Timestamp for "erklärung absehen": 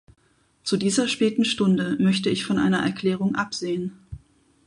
2.83-3.99